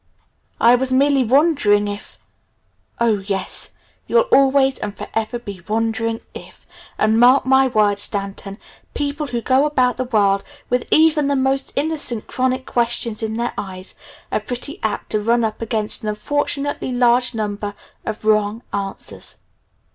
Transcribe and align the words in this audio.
I 0.59 0.73
was 0.73 0.91
merely 0.91 1.23
wondering 1.23 1.87
if' 1.87 2.17
Oh 2.99 3.19
yes, 3.19 3.75
you'll 4.07 4.21
always 4.33 4.79
and 4.79 4.97
forever 4.97 5.37
be 5.37 5.61
'wondering 5.67 6.21
if'. 6.33 6.65
And 6.97 7.19
mark 7.19 7.45
my 7.45 7.67
words, 7.67 8.01
Stanton, 8.01 8.57
people 8.95 9.27
who 9.27 9.41
go 9.41 9.63
about 9.67 9.97
the 9.97 10.05
world 10.05 10.43
with 10.71 10.87
even 10.89 11.27
the 11.27 11.35
most 11.35 11.71
innocent 11.75 12.25
chronic 12.25 12.65
question 12.65 13.13
in 13.21 13.37
their 13.37 13.53
eyes, 13.59 13.93
are 14.31 14.39
pretty 14.39 14.79
apt 14.81 15.11
to 15.11 15.21
run 15.21 15.43
up 15.43 15.61
against 15.61 16.01
an 16.01 16.09
unfortunately 16.09 16.91
large 16.91 17.35
number 17.35 17.75
of 18.03 18.25
wrong 18.25 18.63
answers." 18.73 19.39